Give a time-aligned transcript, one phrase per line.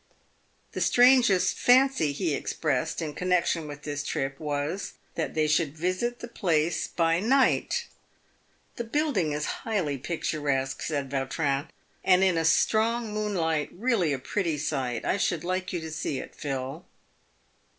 [0.71, 6.21] The strangest fancy he expressed in connexion with this trip was, that they should visit
[6.21, 7.85] the place by night."
[8.77, 11.29] The building is highly picturesque," said PAVED WITH GOLD.
[11.29, 11.73] 351 Vautrin,"
[12.13, 15.05] and in a strong moonlight really a pretty sight.
[15.05, 16.83] I should like you to see it, Phil."